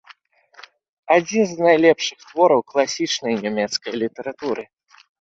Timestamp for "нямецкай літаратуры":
3.47-4.63